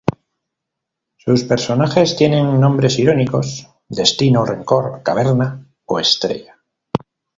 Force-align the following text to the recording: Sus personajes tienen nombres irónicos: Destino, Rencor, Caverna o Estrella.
Sus 1.17 1.43
personajes 1.43 2.15
tienen 2.15 2.59
nombres 2.59 2.97
irónicos: 2.97 3.69
Destino, 3.87 4.43
Rencor, 4.43 5.03
Caverna 5.03 5.67
o 5.85 5.99
Estrella. 5.99 6.57